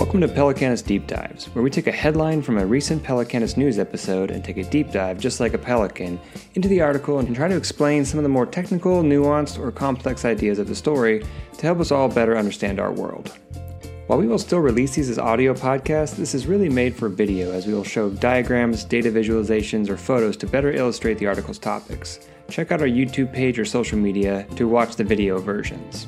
Welcome 0.00 0.22
to 0.22 0.28
Pelicanus 0.28 0.80
Deep 0.80 1.06
Dives, 1.06 1.44
where 1.54 1.62
we 1.62 1.68
take 1.68 1.86
a 1.86 1.92
headline 1.92 2.40
from 2.40 2.56
a 2.56 2.64
recent 2.64 3.02
Pelicanus 3.02 3.58
news 3.58 3.78
episode 3.78 4.30
and 4.30 4.42
take 4.42 4.56
a 4.56 4.64
deep 4.64 4.90
dive, 4.92 5.20
just 5.20 5.40
like 5.40 5.52
a 5.52 5.58
pelican, 5.58 6.18
into 6.54 6.68
the 6.68 6.80
article 6.80 7.18
and 7.18 7.36
try 7.36 7.48
to 7.48 7.56
explain 7.56 8.06
some 8.06 8.18
of 8.18 8.22
the 8.22 8.30
more 8.30 8.46
technical, 8.46 9.02
nuanced, 9.02 9.58
or 9.58 9.70
complex 9.70 10.24
ideas 10.24 10.58
of 10.58 10.68
the 10.68 10.74
story 10.74 11.22
to 11.58 11.66
help 11.66 11.80
us 11.80 11.92
all 11.92 12.08
better 12.08 12.38
understand 12.38 12.80
our 12.80 12.90
world. 12.90 13.36
While 14.06 14.18
we 14.18 14.26
will 14.26 14.38
still 14.38 14.60
release 14.60 14.94
these 14.94 15.10
as 15.10 15.18
audio 15.18 15.52
podcasts, 15.52 16.16
this 16.16 16.34
is 16.34 16.46
really 16.46 16.70
made 16.70 16.96
for 16.96 17.10
video 17.10 17.52
as 17.52 17.66
we 17.66 17.74
will 17.74 17.84
show 17.84 18.08
diagrams, 18.08 18.84
data 18.84 19.10
visualizations, 19.10 19.90
or 19.90 19.98
photos 19.98 20.38
to 20.38 20.46
better 20.46 20.72
illustrate 20.72 21.18
the 21.18 21.26
article's 21.26 21.58
topics. 21.58 22.20
Check 22.48 22.72
out 22.72 22.80
our 22.80 22.88
YouTube 22.88 23.34
page 23.34 23.58
or 23.58 23.66
social 23.66 23.98
media 23.98 24.46
to 24.56 24.66
watch 24.66 24.96
the 24.96 25.04
video 25.04 25.38
versions. 25.38 26.06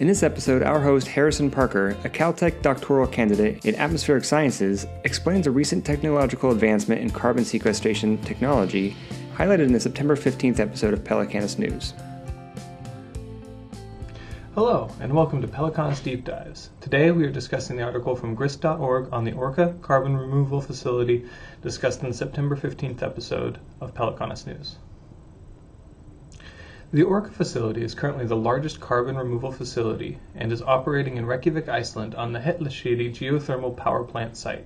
In 0.00 0.06
this 0.06 0.22
episode, 0.22 0.62
our 0.62 0.78
host 0.78 1.08
Harrison 1.08 1.50
Parker, 1.50 1.88
a 2.04 2.08
Caltech 2.08 2.62
doctoral 2.62 3.08
candidate 3.08 3.66
in 3.66 3.74
atmospheric 3.74 4.24
sciences, 4.24 4.86
explains 5.02 5.48
a 5.48 5.50
recent 5.50 5.84
technological 5.84 6.52
advancement 6.52 7.00
in 7.00 7.10
carbon 7.10 7.44
sequestration 7.44 8.16
technology 8.18 8.96
highlighted 9.34 9.64
in 9.64 9.72
the 9.72 9.80
September 9.80 10.14
15th 10.14 10.60
episode 10.60 10.94
of 10.94 11.02
Pelicanus 11.02 11.58
News. 11.58 11.94
Hello, 14.54 14.88
and 15.00 15.12
welcome 15.12 15.42
to 15.42 15.48
Pelicanus 15.48 15.98
Deep 15.98 16.24
Dives. 16.24 16.70
Today 16.80 17.10
we 17.10 17.24
are 17.24 17.32
discussing 17.32 17.76
the 17.76 17.82
article 17.82 18.14
from 18.14 18.36
grist.org 18.36 19.12
on 19.12 19.24
the 19.24 19.32
Orca 19.32 19.74
carbon 19.82 20.16
removal 20.16 20.60
facility 20.60 21.26
discussed 21.60 22.04
in 22.04 22.10
the 22.10 22.14
September 22.14 22.54
15th 22.56 23.02
episode 23.02 23.58
of 23.80 23.94
Pelicanus 23.94 24.46
News. 24.46 24.76
The 26.90 27.02
Orca 27.02 27.28
facility 27.28 27.82
is 27.82 27.94
currently 27.94 28.24
the 28.24 28.34
largest 28.34 28.80
carbon 28.80 29.18
removal 29.18 29.52
facility 29.52 30.20
and 30.34 30.50
is 30.50 30.62
operating 30.62 31.18
in 31.18 31.26
Reykjavik, 31.26 31.68
Iceland 31.68 32.14
on 32.14 32.32
the 32.32 32.38
Hellisheiði 32.38 33.10
geothermal 33.10 33.76
power 33.76 34.02
plant 34.04 34.38
site. 34.38 34.64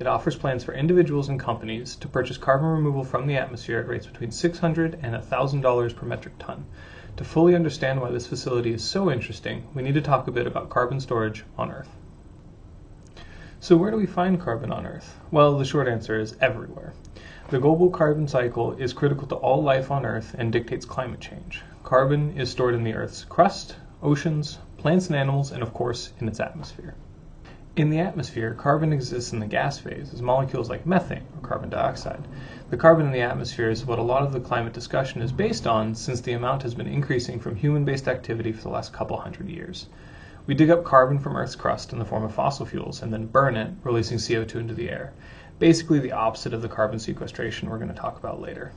It 0.00 0.08
offers 0.08 0.34
plans 0.34 0.64
for 0.64 0.74
individuals 0.74 1.28
and 1.28 1.38
companies 1.38 1.94
to 1.94 2.08
purchase 2.08 2.38
carbon 2.38 2.70
removal 2.70 3.04
from 3.04 3.28
the 3.28 3.36
atmosphere 3.36 3.78
at 3.78 3.86
rates 3.86 4.08
between 4.08 4.30
$600 4.30 4.98
and 5.00 5.14
$1,000 5.14 5.94
per 5.94 6.06
metric 6.06 6.34
ton. 6.40 6.66
To 7.16 7.22
fully 7.22 7.54
understand 7.54 8.00
why 8.00 8.10
this 8.10 8.26
facility 8.26 8.72
is 8.72 8.82
so 8.82 9.08
interesting, 9.08 9.68
we 9.72 9.82
need 9.82 9.94
to 9.94 10.02
talk 10.02 10.26
a 10.26 10.32
bit 10.32 10.48
about 10.48 10.70
carbon 10.70 10.98
storage 10.98 11.44
on 11.56 11.70
Earth. 11.70 11.99
So, 13.62 13.76
where 13.76 13.90
do 13.90 13.98
we 13.98 14.06
find 14.06 14.40
carbon 14.40 14.72
on 14.72 14.86
Earth? 14.86 15.20
Well, 15.30 15.58
the 15.58 15.66
short 15.66 15.86
answer 15.86 16.18
is 16.18 16.34
everywhere. 16.40 16.94
The 17.50 17.58
global 17.58 17.90
carbon 17.90 18.26
cycle 18.26 18.72
is 18.72 18.94
critical 18.94 19.28
to 19.28 19.34
all 19.34 19.62
life 19.62 19.90
on 19.90 20.06
Earth 20.06 20.34
and 20.38 20.50
dictates 20.50 20.86
climate 20.86 21.20
change. 21.20 21.60
Carbon 21.84 22.32
is 22.38 22.50
stored 22.50 22.74
in 22.74 22.84
the 22.84 22.94
Earth's 22.94 23.24
crust, 23.24 23.76
oceans, 24.02 24.60
plants 24.78 25.08
and 25.08 25.16
animals, 25.16 25.52
and 25.52 25.62
of 25.62 25.74
course, 25.74 26.14
in 26.20 26.26
its 26.26 26.40
atmosphere. 26.40 26.94
In 27.76 27.90
the 27.90 27.98
atmosphere, 27.98 28.54
carbon 28.54 28.94
exists 28.94 29.34
in 29.34 29.40
the 29.40 29.46
gas 29.46 29.78
phase 29.78 30.14
as 30.14 30.22
molecules 30.22 30.70
like 30.70 30.86
methane 30.86 31.26
or 31.36 31.46
carbon 31.46 31.68
dioxide. 31.68 32.26
The 32.70 32.78
carbon 32.78 33.04
in 33.04 33.12
the 33.12 33.20
atmosphere 33.20 33.68
is 33.68 33.84
what 33.84 33.98
a 33.98 34.02
lot 34.02 34.22
of 34.22 34.32
the 34.32 34.40
climate 34.40 34.72
discussion 34.72 35.20
is 35.20 35.32
based 35.32 35.66
on 35.66 35.94
since 35.94 36.22
the 36.22 36.32
amount 36.32 36.62
has 36.62 36.74
been 36.74 36.86
increasing 36.86 37.38
from 37.38 37.56
human 37.56 37.84
based 37.84 38.08
activity 38.08 38.52
for 38.52 38.62
the 38.62 38.70
last 38.70 38.94
couple 38.94 39.18
hundred 39.18 39.50
years. 39.50 39.86
We 40.50 40.56
dig 40.56 40.70
up 40.70 40.82
carbon 40.82 41.20
from 41.20 41.36
Earth's 41.36 41.54
crust 41.54 41.92
in 41.92 42.00
the 42.00 42.04
form 42.04 42.24
of 42.24 42.34
fossil 42.34 42.66
fuels 42.66 43.02
and 43.02 43.12
then 43.12 43.26
burn 43.26 43.56
it, 43.56 43.70
releasing 43.84 44.18
CO2 44.18 44.56
into 44.56 44.74
the 44.74 44.90
air 44.90 45.12
basically 45.60 46.00
the 46.00 46.10
opposite 46.10 46.52
of 46.52 46.60
the 46.60 46.68
carbon 46.68 46.98
sequestration 46.98 47.70
we're 47.70 47.76
going 47.76 47.86
to 47.86 47.94
talk 47.94 48.18
about 48.18 48.40
later. 48.40 48.72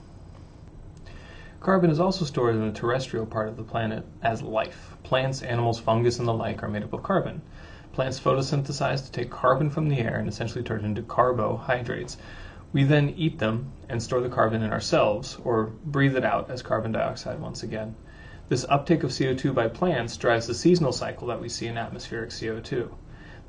Carbon 1.61 1.89
is 1.89 1.99
also 1.99 2.25
stored 2.25 2.53
in 2.53 2.67
the 2.67 2.79
terrestrial 2.79 3.25
part 3.25 3.47
of 3.47 3.57
the 3.57 3.63
planet 3.63 4.05
as 4.21 4.43
life. 4.43 4.95
Plants, 5.01 5.41
animals, 5.41 5.79
fungus, 5.79 6.19
and 6.19 6.27
the 6.27 6.33
like 6.33 6.61
are 6.61 6.67
made 6.67 6.83
up 6.83 6.93
of 6.93 7.01
carbon. 7.01 7.41
Plants 7.91 8.19
photosynthesize 8.19 9.03
to 9.05 9.11
take 9.11 9.31
carbon 9.31 9.71
from 9.71 9.89
the 9.89 9.97
air 9.97 10.19
and 10.19 10.29
essentially 10.29 10.63
turn 10.63 10.81
it 10.81 10.85
into 10.85 11.01
carbohydrates. 11.01 12.17
We 12.71 12.83
then 12.83 13.15
eat 13.17 13.39
them 13.39 13.71
and 13.89 14.03
store 14.03 14.21
the 14.21 14.29
carbon 14.29 14.61
in 14.61 14.71
ourselves, 14.71 15.39
or 15.43 15.71
breathe 15.85 16.17
it 16.17 16.23
out 16.23 16.51
as 16.51 16.61
carbon 16.61 16.91
dioxide 16.91 17.39
once 17.39 17.63
again. 17.63 17.95
This 18.49 18.65
uptake 18.69 19.03
of 19.03 19.11
CO2 19.11 19.53
by 19.55 19.67
plants 19.67 20.17
drives 20.17 20.47
the 20.47 20.53
seasonal 20.53 20.91
cycle 20.91 21.27
that 21.27 21.41
we 21.41 21.49
see 21.49 21.67
in 21.67 21.77
atmospheric 21.77 22.31
CO2 22.31 22.89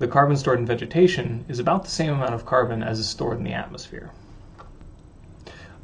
the 0.00 0.08
carbon 0.08 0.36
stored 0.36 0.58
in 0.58 0.66
vegetation 0.66 1.44
is 1.46 1.60
about 1.60 1.84
the 1.84 1.90
same 1.90 2.14
amount 2.14 2.34
of 2.34 2.44
carbon 2.44 2.82
as 2.82 2.98
is 2.98 3.08
stored 3.08 3.38
in 3.38 3.44
the 3.44 3.52
atmosphere. 3.52 4.10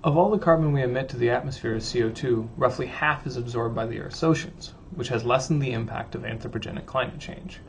Of 0.02 0.16
all 0.16 0.30
the 0.32 0.38
carbon 0.38 0.72
we 0.72 0.82
emit 0.82 1.08
to 1.10 1.16
the 1.16 1.30
atmosphere 1.30 1.74
as 1.74 1.84
CO2, 1.84 2.48
roughly 2.56 2.86
half 2.86 3.24
is 3.24 3.36
absorbed 3.36 3.76
by 3.76 3.86
the 3.86 4.00
Earth's 4.00 4.24
oceans, 4.24 4.74
which 4.92 5.10
has 5.10 5.24
lessened 5.24 5.62
the 5.62 5.72
impact 5.72 6.16
of 6.16 6.22
anthropogenic 6.22 6.86
climate 6.86 7.20
change. 7.20 7.60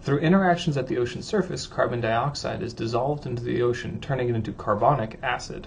Through 0.00 0.18
interactions 0.18 0.76
at 0.76 0.86
the 0.86 0.98
ocean 0.98 1.22
surface, 1.22 1.66
carbon 1.66 2.00
dioxide 2.00 2.62
is 2.62 2.72
dissolved 2.72 3.26
into 3.26 3.42
the 3.42 3.60
ocean, 3.60 3.98
turning 4.00 4.28
it 4.28 4.36
into 4.36 4.52
carbonic 4.52 5.18
acid. 5.24 5.66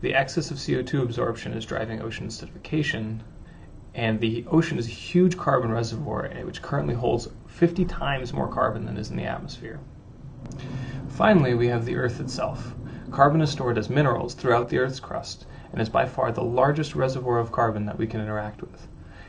The 0.00 0.16
excess 0.16 0.50
of 0.50 0.56
CO2 0.56 1.00
absorption 1.00 1.52
is 1.52 1.64
driving 1.64 2.02
ocean 2.02 2.26
acidification, 2.26 3.20
and 3.94 4.18
the 4.18 4.44
ocean 4.48 4.78
is 4.78 4.86
a 4.86 4.90
huge 4.90 5.36
carbon 5.36 5.70
reservoir 5.70 6.26
eh, 6.26 6.42
which 6.42 6.62
currently 6.62 6.94
holds 6.94 7.28
50 7.46 7.84
times 7.84 8.32
more 8.32 8.48
carbon 8.48 8.86
than 8.86 8.96
is 8.96 9.10
in 9.10 9.16
the 9.16 9.24
atmosphere. 9.24 9.78
Finally, 11.08 11.54
we 11.54 11.68
have 11.68 11.84
the 11.84 11.94
Earth 11.94 12.18
itself. 12.18 12.74
Carbon 13.12 13.40
is 13.40 13.50
stored 13.50 13.78
as 13.78 13.88
minerals 13.88 14.34
throughout 14.34 14.68
the 14.68 14.78
Earth's 14.78 14.98
crust 14.98 15.46
and 15.70 15.80
is 15.80 15.88
by 15.88 16.06
far 16.06 16.32
the 16.32 16.42
largest 16.42 16.96
reservoir 16.96 17.38
of 17.38 17.52
carbon 17.52 17.86
that 17.86 17.98
we 17.98 18.06
can 18.06 18.20
interact 18.20 18.60
with. 18.60 18.88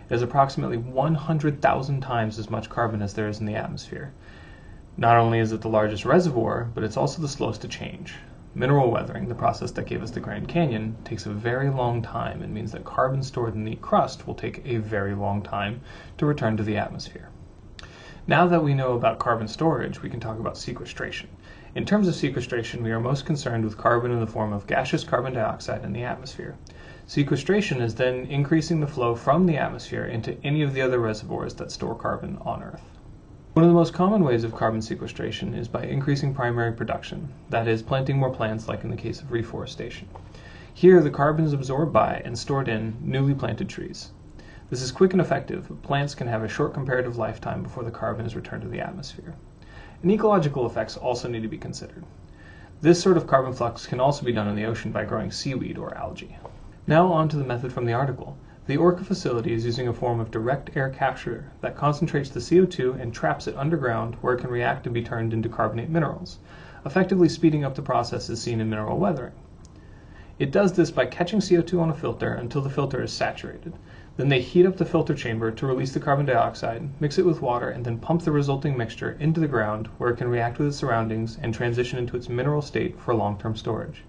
It 0.10 0.16
is 0.16 0.24
approximately 0.24 0.78
100,000 0.78 2.02
times 2.02 2.40
as 2.40 2.50
much 2.50 2.70
carbon 2.70 3.02
as 3.02 3.14
there 3.14 3.28
is 3.28 3.40
in 3.40 3.46
the 3.46 3.56
atmosphere. 3.56 4.14
Not 4.98 5.18
only 5.18 5.40
is 5.40 5.52
it 5.52 5.62
the 5.62 5.70
largest 5.70 6.06
reservoir, 6.06 6.70
but 6.74 6.84
it's 6.84 6.98
also 6.98 7.22
the 7.22 7.28
slowest 7.28 7.62
to 7.62 7.68
change. 7.68 8.16
Mineral 8.58 8.90
weathering, 8.90 9.28
the 9.28 9.36
process 9.36 9.72
that 9.72 9.86
gave 9.86 10.02
us 10.02 10.12
the 10.12 10.22
Grand 10.22 10.48
Canyon, 10.48 10.96
takes 11.04 11.26
a 11.26 11.34
very 11.34 11.70
long 11.70 12.02
time 12.02 12.42
and 12.42 12.54
means 12.54 12.72
that 12.72 12.86
carbon 12.86 13.22
stored 13.22 13.54
in 13.54 13.66
the 13.66 13.76
crust 13.76 14.26
will 14.26 14.34
take 14.34 14.66
a 14.66 14.78
very 14.78 15.14
long 15.14 15.42
time 15.42 15.82
to 16.18 16.26
return 16.26 16.56
to 16.56 16.64
the 16.64 16.78
atmosphere. 16.78 17.28
Now 18.28 18.48
that 18.48 18.64
we 18.64 18.74
know 18.74 18.94
about 18.94 19.20
carbon 19.20 19.50
storage, 19.50 20.02
we 20.02 20.10
can 20.10 20.22
talk 20.22 20.40
about 20.40 20.58
sequestration. 20.58 21.28
In 21.76 21.86
terms 21.86 22.08
of 22.08 22.16
sequestration, 22.16 22.82
we 22.82 22.94
are 22.94 23.00
most 23.02 23.26
concerned 23.26 23.66
with 23.66 23.78
carbon 23.78 24.12
in 24.12 24.22
the 24.22 24.26
form 24.26 24.54
of 24.54 24.68
gaseous 24.68 25.04
carbon 25.04 25.34
dioxide 25.34 25.84
in 25.84 25.92
the 25.92 26.06
atmosphere. 26.06 26.56
Sequestration 27.08 27.82
is 27.82 27.96
then 27.96 28.26
increasing 28.28 28.80
the 28.80 28.88
flow 28.88 29.16
from 29.16 29.48
the 29.48 29.58
atmosphere 29.58 30.06
into 30.06 30.42
any 30.46 30.62
of 30.62 30.74
the 30.74 30.82
other 30.82 31.00
reservoirs 31.00 31.56
that 31.56 31.74
store 31.74 31.94
carbon 31.94 32.38
on 32.40 32.64
Earth. 32.64 32.95
One 33.56 33.64
of 33.64 33.70
the 33.70 33.76
most 33.76 33.94
common 33.94 34.26
ways 34.26 34.44
of 34.44 34.54
carbon 34.54 34.82
sequestration 34.82 35.54
is 35.54 35.70
by 35.70 35.86
increasing 35.86 36.34
primary 36.34 36.74
production, 36.74 37.30
that 37.52 37.70
is, 37.70 37.82
planting 37.82 38.18
more 38.18 38.30
plants 38.30 38.68
like 38.68 38.84
in 38.84 38.90
the 38.90 38.98
case 38.98 39.22
of 39.22 39.32
reforestation. 39.32 40.10
Here, 40.74 41.02
the 41.02 41.10
carbon 41.10 41.46
is 41.46 41.54
absorbed 41.54 41.94
by 41.94 42.22
and 42.26 42.38
stored 42.38 42.68
in 42.68 42.98
newly 43.00 43.34
planted 43.34 43.70
trees. 43.70 44.12
This 44.70 44.82
is 44.82 44.92
quick 44.92 45.14
and 45.14 45.22
effective, 45.22 45.70
but 45.70 45.82
plants 45.84 46.16
can 46.16 46.28
have 46.28 46.44
a 46.44 46.50
short 46.50 46.74
comparative 46.74 47.18
lifetime 47.18 47.64
before 47.64 47.86
the 47.86 47.92
carbon 47.92 48.26
is 48.26 48.36
returned 48.36 48.64
to 48.64 48.68
the 48.68 48.82
atmosphere. 48.82 49.36
And 50.02 50.12
ecological 50.12 50.66
effects 50.66 50.98
also 50.98 51.30
need 51.30 51.44
to 51.44 51.48
be 51.48 51.58
considered. 51.58 52.04
This 52.82 53.02
sort 53.02 53.16
of 53.16 53.26
carbon 53.26 53.54
flux 53.54 53.88
can 53.88 54.02
also 54.02 54.26
be 54.26 54.34
done 54.34 54.50
in 54.50 54.58
the 54.58 54.66
ocean 54.66 54.92
by 54.92 55.06
growing 55.06 55.32
seaweed 55.32 55.78
or 55.78 55.96
algae. 55.96 56.38
Now 56.88 57.08
on 57.08 57.30
to 57.30 57.38
the 57.38 57.46
method 57.46 57.72
from 57.72 57.86
the 57.86 57.94
article. 57.94 58.38
The 58.68 58.78
Orca 58.78 59.04
facility 59.04 59.54
is 59.54 59.64
using 59.64 59.88
a 59.88 59.94
form 59.94 60.20
of 60.20 60.32
direct 60.32 60.76
air 60.76 60.90
capture 60.90 61.52
that 61.62 61.78
concentrates 61.78 62.32
the 62.32 62.40
CO2 62.40 63.00
and 63.00 63.14
traps 63.14 63.46
it 63.46 63.56
underground 63.56 64.16
where 64.22 64.34
it 64.34 64.42
can 64.42 64.50
react 64.50 64.88
and 64.88 64.94
be 64.94 65.04
turned 65.04 65.34
into 65.34 65.50
carbonate 65.50 65.92
minerals, 65.92 66.40
effectively 66.84 67.30
speeding 67.30 67.64
up 67.64 67.76
the 67.76 67.84
process 67.84 68.28
as 68.28 68.42
seen 68.42 68.60
in 68.60 68.68
mineral 68.68 68.98
weathering. 68.98 69.34
It 70.40 70.52
does 70.52 70.74
this 70.74 70.90
by 70.90 71.06
catching 71.06 71.42
CO2 71.42 71.80
on 71.80 71.92
a 71.92 71.94
filter 71.94 72.34
until 72.34 72.64
the 72.64 72.72
filter 72.72 73.04
is 73.04 73.14
saturated. 73.14 73.74
Then 74.18 74.30
they 74.30 74.42
heat 74.42 74.66
up 74.66 74.78
the 74.78 74.84
filter 74.84 75.14
chamber 75.14 75.52
to 75.52 75.68
release 75.68 75.94
the 75.94 76.00
carbon 76.00 76.26
dioxide, 76.26 76.90
mix 77.00 77.20
it 77.20 77.26
with 77.28 77.44
water, 77.44 77.70
and 77.70 77.86
then 77.86 78.00
pump 78.00 78.24
the 78.24 78.32
resulting 78.32 78.76
mixture 78.76 79.16
into 79.20 79.40
the 79.40 79.48
ground 79.48 79.90
where 80.00 80.10
it 80.10 80.18
can 80.18 80.28
react 80.28 80.58
with 80.58 80.70
its 80.70 80.78
surroundings 80.78 81.38
and 81.40 81.54
transition 81.54 82.00
into 82.00 82.18
its 82.18 82.30
mineral 82.30 82.64
state 82.64 83.00
for 83.00 83.14
long-term 83.14 83.56
storage. 83.56 84.04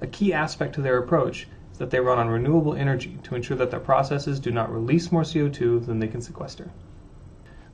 A 0.00 0.08
key 0.08 0.32
aspect 0.32 0.74
to 0.74 0.80
their 0.80 0.98
approach 0.98 1.46
that 1.78 1.90
they 1.90 2.00
run 2.00 2.18
on 2.18 2.28
renewable 2.28 2.74
energy 2.74 3.18
to 3.22 3.34
ensure 3.34 3.56
that 3.56 3.70
their 3.70 3.80
processes 3.80 4.38
do 4.38 4.50
not 4.50 4.72
release 4.72 5.10
more 5.10 5.22
CO2 5.22 5.86
than 5.86 5.98
they 5.98 6.08
can 6.08 6.20
sequester. 6.20 6.70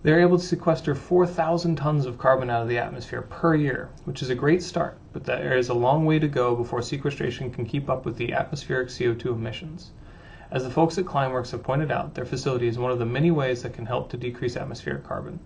They 0.02 0.12
are 0.12 0.20
able 0.20 0.38
to 0.38 0.44
sequester 0.44 0.94
4,000 0.94 1.76
tons 1.76 2.04
of 2.04 2.18
carbon 2.18 2.50
out 2.50 2.62
of 2.62 2.68
the 2.68 2.76
atmosphere 2.76 3.22
per 3.22 3.54
year, 3.54 3.88
which 4.04 4.20
is 4.20 4.28
a 4.28 4.34
great 4.34 4.62
start, 4.62 4.98
but 5.14 5.24
there 5.24 5.56
is 5.56 5.70
a 5.70 5.74
long 5.74 6.04
way 6.04 6.18
to 6.18 6.28
go 6.28 6.54
before 6.54 6.82
sequestration 6.82 7.50
can 7.50 7.64
keep 7.64 7.88
up 7.88 8.04
with 8.04 8.18
the 8.18 8.34
atmospheric 8.34 8.88
CO2 8.88 9.26
emissions. 9.26 9.92
As 10.50 10.62
the 10.62 10.70
folks 10.70 10.98
at 10.98 11.06
Climeworks 11.06 11.52
have 11.52 11.62
pointed 11.62 11.90
out, 11.90 12.14
their 12.14 12.26
facility 12.26 12.68
is 12.68 12.78
one 12.78 12.92
of 12.92 12.98
the 12.98 13.06
many 13.06 13.30
ways 13.30 13.62
that 13.62 13.72
can 13.72 13.86
help 13.86 14.10
to 14.10 14.18
decrease 14.18 14.58
atmospheric 14.58 15.04
carbon. 15.04 15.40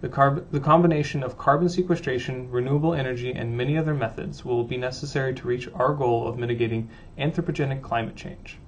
The, 0.00 0.08
carb- 0.08 0.50
the, 0.50 0.60
combination 0.60 1.22
of 1.22 1.38
carbon 1.38 1.68
sequestration, 1.68 2.50
renewable 2.50 2.94
energy, 2.94 3.32
and 3.32 3.56
many 3.56 3.78
other 3.78 3.94
methods 3.94 4.44
will 4.44 4.64
be 4.64 4.76
necessary 4.76 5.34
to 5.34 5.46
reach 5.46 5.68
our 5.74 5.94
goal 5.94 6.28
of 6.28 6.38
mitigating 6.38 6.90
anthropogenic 7.18 7.82
climate 7.82 8.16
change. 8.16 8.58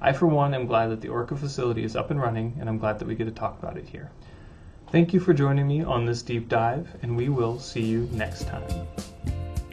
I, 0.00 0.12
for 0.12 0.26
one, 0.26 0.54
am 0.54 0.66
glad 0.66 0.88
that 0.88 1.00
the 1.00 1.08
Orca 1.08 1.36
facility 1.36 1.84
is 1.84 1.96
up 1.96 2.10
and 2.10 2.20
running, 2.20 2.56
and 2.60 2.68
I'm 2.68 2.78
glad 2.78 2.98
that 2.98 3.08
we 3.08 3.14
get 3.14 3.24
to 3.24 3.30
talk 3.30 3.58
about 3.58 3.76
it 3.76 3.88
here. 3.88 4.10
Thank 4.90 5.12
you 5.12 5.20
for 5.20 5.34
joining 5.34 5.68
me 5.68 5.82
on 5.82 6.04
this 6.04 6.22
deep 6.22 6.48
dive, 6.48 6.88
and 7.02 7.16
we 7.16 7.28
will 7.28 7.58
see 7.58 7.82
you 7.82 8.08
next 8.12 8.46
time. 8.46 8.86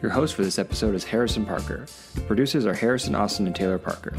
Your 0.00 0.12
host 0.12 0.34
for 0.34 0.42
this 0.42 0.58
episode 0.58 0.94
is 0.94 1.02
Harrison 1.02 1.44
Parker. 1.44 1.86
The 2.14 2.20
Producers 2.20 2.66
are 2.66 2.74
Harrison 2.74 3.14
Austin 3.16 3.46
and 3.46 3.56
Taylor 3.56 3.78
Parker. 3.78 4.14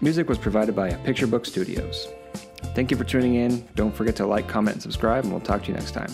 Music 0.00 0.28
was 0.28 0.38
provided 0.38 0.74
by 0.74 0.92
Picture 0.92 1.26
Book 1.26 1.46
Studios. 1.46 2.08
Thank 2.78 2.92
you 2.92 2.96
for 2.96 3.02
tuning 3.02 3.34
in. 3.34 3.66
Don't 3.74 3.92
forget 3.92 4.14
to 4.14 4.24
like, 4.24 4.46
comment, 4.46 4.76
and 4.76 4.82
subscribe, 4.82 5.24
and 5.24 5.32
we'll 5.32 5.42
talk 5.42 5.64
to 5.64 5.68
you 5.68 5.74
next 5.74 5.94
time. 5.94 6.12